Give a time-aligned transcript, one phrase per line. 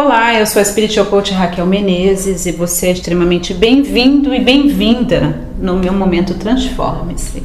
[0.00, 5.40] Olá, eu sou a Spiritual Coach Raquel Menezes e você é extremamente bem-vindo e bem-vinda
[5.58, 7.42] no meu momento Transforme-se.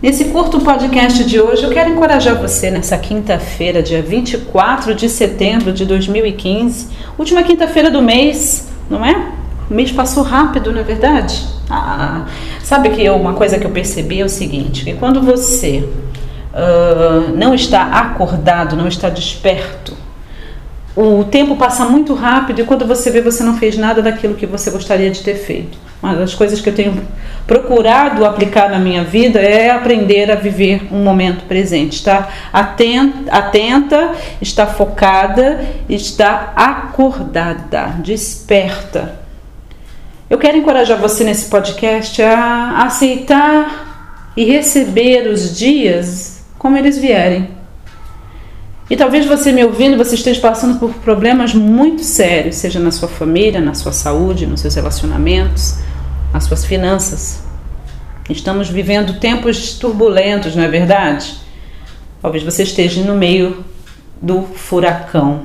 [0.00, 5.72] Nesse curto podcast de hoje, eu quero encorajar você nessa quinta-feira, dia 24 de setembro
[5.72, 6.86] de 2015,
[7.18, 9.32] última quinta-feira do mês, não é?
[9.68, 11.44] O mês passou rápido, não é verdade?
[11.68, 12.26] Ah,
[12.62, 15.78] sabe que eu, uma coisa que eu percebi é o seguinte: que quando você
[16.54, 19.95] uh, não está acordado, não está desperto,
[20.96, 24.46] o tempo passa muito rápido e quando você vê, você não fez nada daquilo que
[24.46, 25.76] você gostaria de ter feito.
[26.02, 27.06] Uma das coisas que eu tenho
[27.46, 34.12] procurado aplicar na minha vida é aprender a viver um momento presente, estar atenta, atenta
[34.40, 39.20] estar focada, estar acordada, desperta.
[40.30, 47.55] Eu quero encorajar você nesse podcast a aceitar e receber os dias como eles vierem.
[48.88, 53.08] E talvez você me ouvindo, você esteja passando por problemas muito sérios, seja na sua
[53.08, 55.78] família, na sua saúde, nos seus relacionamentos,
[56.32, 57.40] nas suas finanças.
[58.30, 61.34] Estamos vivendo tempos turbulentos, não é verdade?
[62.22, 63.64] Talvez você esteja no meio
[64.22, 65.42] do furacão,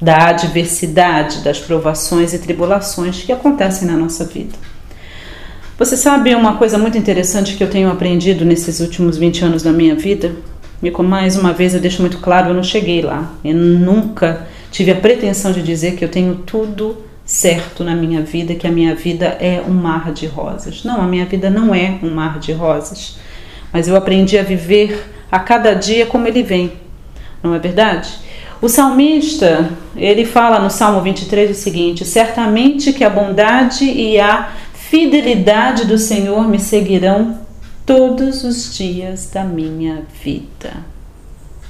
[0.00, 4.54] da adversidade, das provações e tribulações que acontecem na nossa vida.
[5.78, 9.72] Você sabe uma coisa muito interessante que eu tenho aprendido nesses últimos 20 anos da
[9.72, 10.32] minha vida?
[11.04, 13.30] Mais uma vez eu deixo muito claro, eu não cheguei lá.
[13.44, 18.54] Eu nunca tive a pretensão de dizer que eu tenho tudo certo na minha vida,
[18.54, 20.82] que a minha vida é um mar de rosas.
[20.82, 23.16] Não, a minha vida não é um mar de rosas.
[23.72, 26.72] Mas eu aprendi a viver a cada dia como ele vem.
[27.42, 28.10] Não é verdade?
[28.60, 34.50] O salmista, ele fala no Salmo 23 o seguinte: Certamente que a bondade e a
[34.74, 37.38] fidelidade do Senhor me seguirão
[37.84, 40.72] todos os dias da minha vida.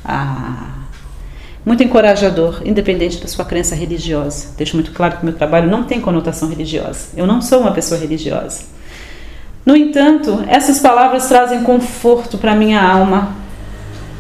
[0.05, 0.83] Ah,
[1.65, 4.49] muito encorajador, independente da sua crença religiosa.
[4.57, 7.11] Deixo muito claro que meu trabalho não tem conotação religiosa.
[7.17, 8.65] Eu não sou uma pessoa religiosa.
[9.65, 13.37] No entanto, essas palavras trazem conforto para minha alma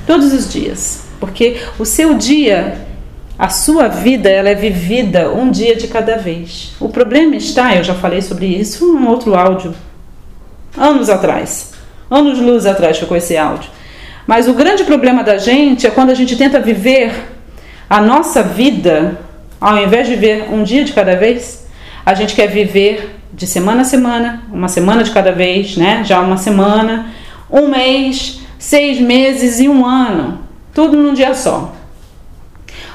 [0.06, 2.86] todos os dias, porque o seu dia,
[3.36, 6.74] a sua vida, ela é vivida um dia de cada vez.
[6.78, 9.74] O problema está, eu já falei sobre isso em outro áudio
[10.76, 11.71] anos atrás
[12.14, 13.70] anos luz atrás ficou esse áudio.
[14.26, 17.12] Mas o grande problema da gente é quando a gente tenta viver
[17.88, 19.18] a nossa vida,
[19.60, 21.66] ao invés de viver um dia de cada vez,
[22.04, 26.02] a gente quer viver de semana a semana, uma semana de cada vez, né?
[26.04, 27.12] Já uma semana,
[27.50, 30.40] um mês, seis meses e um ano,
[30.74, 31.74] tudo num dia só.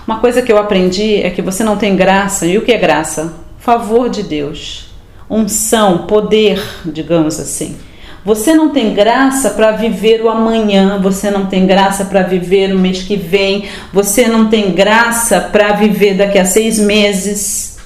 [0.08, 2.78] Uma coisa que eu aprendi é que você não tem graça, e o que é
[2.78, 3.34] graça?
[3.60, 4.90] Favor de Deus,
[5.30, 7.78] unção, poder, digamos assim.
[8.28, 12.78] Você não tem graça para viver o amanhã, você não tem graça para viver o
[12.78, 17.78] mês que vem, você não tem graça para viver daqui a seis meses.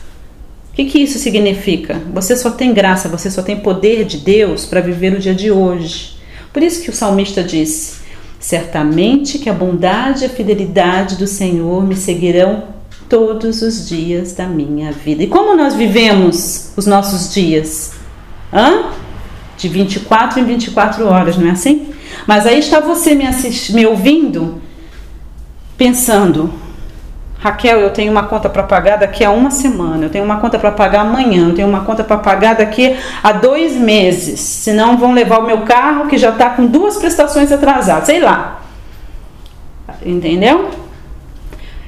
[0.71, 2.01] O que, que isso significa?
[2.11, 5.51] Você só tem graça, você só tem poder de Deus para viver o dia de
[5.51, 6.17] hoje.
[6.51, 7.99] Por isso que o salmista disse:
[8.39, 12.63] Certamente que a bondade e a fidelidade do Senhor me seguirão
[13.07, 15.21] todos os dias da minha vida.
[15.21, 17.91] E como nós vivemos os nossos dias?
[18.51, 19.00] Hã?
[19.61, 21.93] De 24 em 24 horas, não é assim?
[22.25, 24.59] Mas aí está você me, assist, me ouvindo,
[25.77, 26.51] pensando,
[27.37, 30.57] Raquel, eu tenho uma conta para pagar daqui a uma semana, eu tenho uma conta
[30.57, 35.13] para pagar amanhã, eu tenho uma conta para pagar daqui a dois meses, senão vão
[35.13, 38.61] levar o meu carro que já está com duas prestações atrasadas, sei lá.
[40.03, 40.71] Entendeu?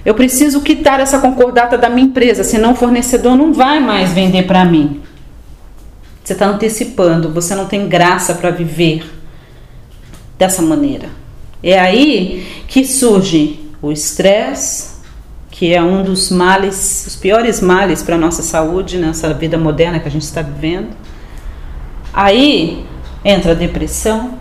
[0.06, 4.44] Eu preciso quitar essa concordata da minha empresa, senão o fornecedor não vai mais vender
[4.44, 5.03] para mim.
[6.24, 9.04] Você está antecipando, você não tem graça para viver
[10.38, 11.10] dessa maneira.
[11.62, 14.94] É aí que surge o estresse,
[15.52, 20.00] que é um dos males, os piores males para a nossa saúde nessa vida moderna
[20.00, 20.90] que a gente está vivendo.
[22.14, 22.86] Aí
[23.24, 24.38] entra a depressão,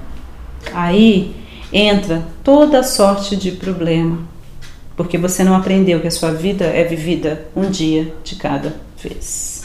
[0.73, 1.35] aí
[1.73, 4.19] entra toda sorte de problema,
[4.97, 9.62] porque você não aprendeu que a sua vida é vivida um dia de cada vez.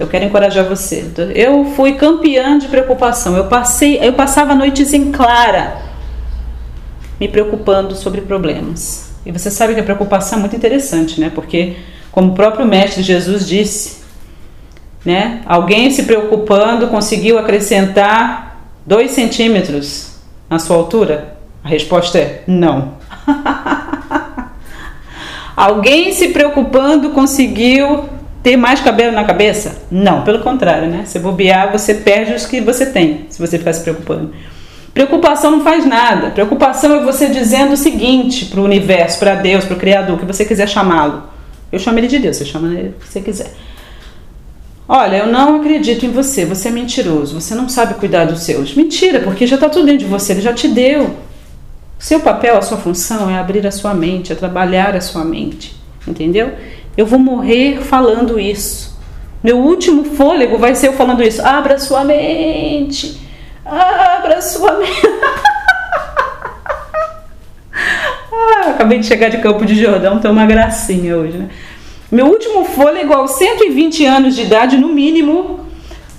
[0.00, 1.06] Eu quero encorajar você.
[1.34, 3.36] Eu fui campeã de preocupação.
[3.36, 5.90] Eu passei, eu passava noites em clara
[7.20, 9.12] me preocupando sobre problemas.
[9.26, 11.30] E você sabe que a preocupação é muito interessante, né?
[11.32, 11.76] Porque
[12.10, 14.02] como o próprio mestre Jesus disse,
[15.04, 15.42] né?
[15.44, 20.14] Alguém se preocupando conseguiu acrescentar dois centímetros
[20.48, 21.36] na sua altura?
[21.62, 22.94] A resposta é não.
[25.54, 28.08] Alguém se preocupando conseguiu
[28.42, 29.82] ter mais cabelo na cabeça?
[29.90, 31.02] Não, pelo contrário, né?
[31.04, 34.32] Se bobear, você perde os que você tem, se você ficar se preocupando.
[34.92, 36.30] Preocupação não faz nada.
[36.30, 40.26] Preocupação é você dizendo o seguinte para o universo, para Deus, para o Criador, que
[40.26, 41.22] você quiser chamá-lo.
[41.70, 43.52] Eu chamo ele de Deus, você chama ele que você quiser.
[44.88, 48.74] Olha, eu não acredito em você, você é mentiroso, você não sabe cuidar dos seus.
[48.74, 51.14] Mentira, porque já está tudo dentro de você, ele já te deu.
[51.96, 55.76] Seu papel, a sua função é abrir a sua mente, é trabalhar a sua mente,
[56.08, 56.54] entendeu?
[56.96, 58.98] Eu vou morrer falando isso.
[59.42, 61.40] Meu último fôlego vai ser eu falando isso.
[61.42, 63.20] Abra sua mente,
[63.64, 65.00] abra sua mente.
[68.32, 71.48] ah, acabei de chegar de Campo de Jordão, então uma gracinha hoje, né?
[72.10, 75.60] Meu último fôlego aos 120 anos de idade, no mínimo,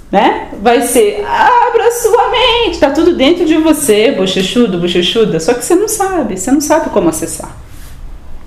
[0.10, 0.48] né?
[0.62, 5.76] Vai ser abra sua mente, tá tudo dentro de você, bochechudo, bochechuda, só que você
[5.76, 7.56] não sabe, você não sabe como acessar,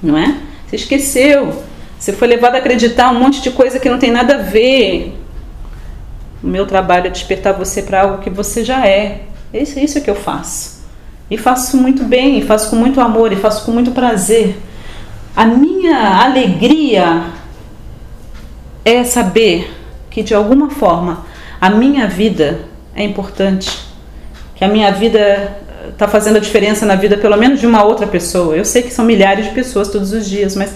[0.02, 0.36] não é?
[0.66, 1.62] Você esqueceu,
[1.98, 5.18] você foi levado a acreditar um monte de coisa que não tem nada a ver.
[6.42, 9.22] O meu trabalho é despertar você para algo que você já é.
[9.52, 10.84] Isso, isso é que eu faço.
[11.30, 14.56] E faço muito bem, e faço com muito amor, e faço com muito prazer.
[15.34, 17.24] A minha alegria
[18.84, 19.74] é saber
[20.10, 21.24] que de alguma forma
[21.60, 22.60] a minha vida
[22.94, 23.70] é importante,
[24.54, 25.56] que a minha vida
[25.90, 28.54] está fazendo a diferença na vida pelo menos de uma outra pessoa.
[28.54, 30.74] Eu sei que são milhares de pessoas todos os dias, mas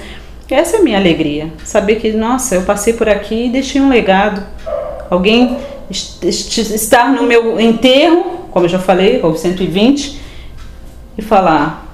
[0.55, 3.89] essa é a minha alegria, saber que nossa, eu passei por aqui e deixei um
[3.89, 4.43] legado.
[5.11, 5.59] Alguém
[5.91, 10.21] estar no meu enterro, como eu já falei, ou 120,
[11.17, 11.89] e falar: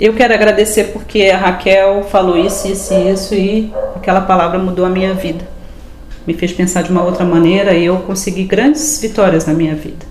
[0.00, 4.86] eu quero agradecer porque a Raquel falou isso, isso e isso e aquela palavra mudou
[4.86, 5.46] a minha vida.
[6.26, 10.06] Me fez pensar de uma outra maneira e eu consegui grandes vitórias na minha vida.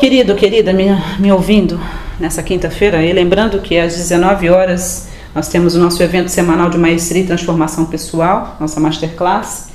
[0.00, 0.86] Querido, querida, me,
[1.20, 1.80] me ouvindo
[2.18, 6.78] nessa quinta-feira, e lembrando que às 19 horas nós temos o nosso evento semanal de
[6.78, 9.70] maestria e transformação pessoal, nossa masterclass.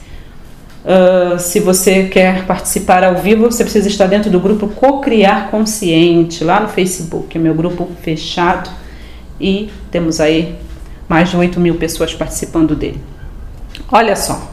[0.85, 6.45] Uh, se você quer participar ao vivo, você precisa estar dentro do grupo Cocriar Consciente,
[6.45, 8.69] lá no Facebook, é meu grupo fechado,
[9.39, 10.55] e temos aí
[11.09, 13.01] mais de 8 mil pessoas participando dele.
[13.91, 14.49] Olha só,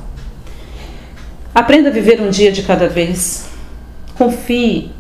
[1.55, 3.47] aprenda a viver um dia de cada vez,
[4.17, 4.91] confie,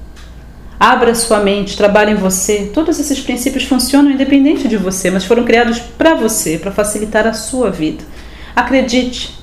[0.79, 2.71] abra sua mente, trabalhe em você.
[2.73, 7.33] Todos esses princípios funcionam independente de você, mas foram criados para você, para facilitar a
[7.33, 8.05] sua vida.
[8.55, 9.37] Acredite,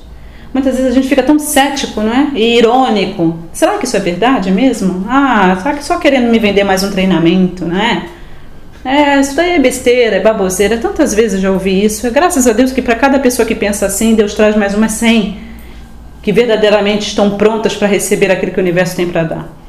[0.53, 2.27] Muitas vezes a gente fica tão cético, não é?
[2.35, 3.39] E irônico.
[3.51, 5.03] Será que isso é verdade mesmo?
[5.09, 8.06] Ah, será que só querendo me vender mais um treinamento, não é?
[8.86, 10.77] É, isso daí é besteira, é baboseira.
[10.77, 12.06] Tantas vezes já ouvi isso.
[12.06, 14.91] É graças a Deus que para cada pessoa que pensa assim, Deus traz mais umas
[14.91, 15.38] 100
[16.21, 19.62] que verdadeiramente estão prontas para receber aquilo que o universo tem para dar.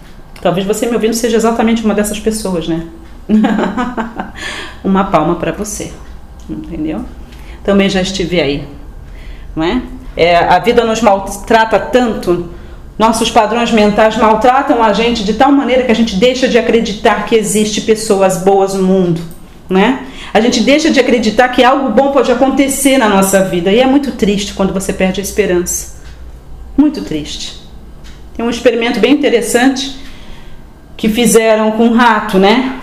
[0.45, 2.85] Talvez você me ouvindo seja exatamente uma dessas pessoas, né?
[4.85, 5.91] uma palma para você.
[6.47, 7.03] Entendeu?
[7.65, 8.69] Também já estive aí,
[9.57, 9.81] não é?
[10.15, 12.51] É, a vida nos maltrata tanto,
[12.99, 17.25] nossos padrões mentais maltratam a gente de tal maneira que a gente deixa de acreditar
[17.25, 19.23] que existe pessoas boas no mundo,
[19.67, 20.09] né?
[20.35, 23.87] A gente deixa de acreditar que algo bom pode acontecer na nossa vida e é
[23.87, 26.03] muito triste quando você perde a esperança.
[26.77, 27.63] Muito triste.
[28.37, 30.04] Tem um experimento bem interessante
[30.97, 32.79] que fizeram com rato, né?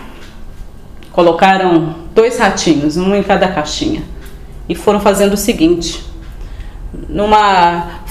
[1.12, 4.04] Colocaram dois ratinhos, um em cada caixinha,
[4.68, 6.04] e foram fazendo o seguinte:
[7.10, 8.02] numa,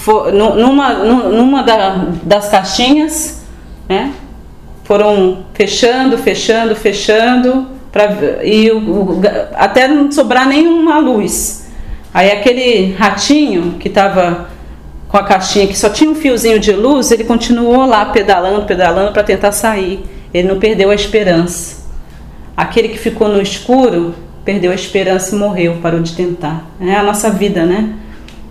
[0.55, 1.63] numa, numa
[2.23, 3.43] das caixinhas,
[3.87, 4.13] né?
[4.83, 9.21] Foram fechando, fechando, fechando, pra, e o,
[9.53, 11.71] até não sobrar nenhuma luz.
[12.13, 14.50] Aí aquele ratinho que estava
[15.11, 19.11] com a caixinha que só tinha um fiozinho de luz, ele continuou lá pedalando, pedalando
[19.11, 20.05] para tentar sair.
[20.33, 21.81] Ele não perdeu a esperança.
[22.55, 24.15] Aquele que ficou no escuro
[24.45, 26.65] perdeu a esperança e morreu, parou de tentar.
[26.79, 27.93] É a nossa vida, né?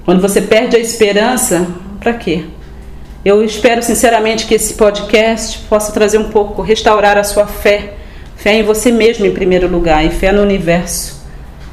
[0.05, 1.67] Quando você perde a esperança,
[1.99, 2.45] para quê?
[3.25, 7.95] Eu espero sinceramente que esse podcast possa trazer um pouco, restaurar a sua fé,
[8.37, 11.20] fé em você mesmo em primeiro lugar, e fé no universo,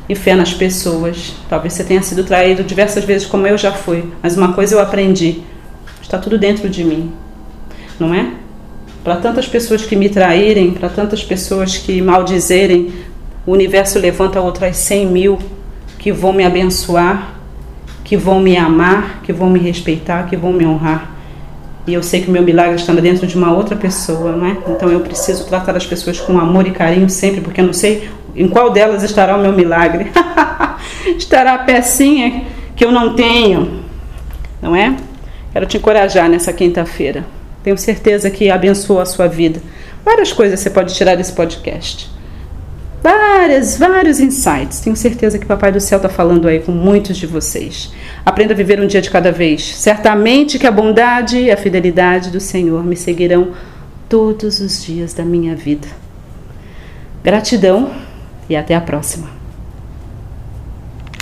[0.07, 1.33] e fé nas pessoas.
[1.49, 4.79] Talvez você tenha sido traído diversas vezes, como eu já fui, mas uma coisa eu
[4.79, 5.41] aprendi:
[6.01, 7.11] está tudo dentro de mim,
[7.99, 8.31] não é?
[9.03, 12.91] Para tantas pessoas que me traírem, para tantas pessoas que maldizerem,
[13.45, 15.39] o universo levanta outras 100 mil
[15.97, 17.37] que vão me abençoar
[18.07, 21.11] que vão me amar, que vão me respeitar, que vão me honrar.
[21.85, 24.57] E eu sei que o meu milagre está dentro de uma outra pessoa, não é?
[24.69, 28.09] Então eu preciso tratar as pessoas com amor e carinho sempre, porque eu não sei
[28.37, 30.11] em qual delas estará o meu milagre.
[31.17, 32.43] estará a pecinha
[32.75, 33.83] que eu não tenho,
[34.61, 34.95] não é?
[35.51, 37.25] Quero te encorajar nessa quinta-feira.
[37.63, 39.61] Tenho certeza que abençoa a sua vida.
[40.05, 42.17] Várias coisas você pode tirar desse podcast
[43.07, 44.81] várias, vários insights.
[44.81, 47.93] Tenho certeza que o Papai do Céu está falando aí com muitos de vocês.
[48.25, 49.75] Aprenda a viver um dia de cada vez.
[49.75, 53.53] Certamente que a bondade e a fidelidade do Senhor me seguirão
[54.09, 55.87] todos os dias da minha vida.
[57.23, 57.91] Gratidão
[58.49, 59.36] e até a próxima.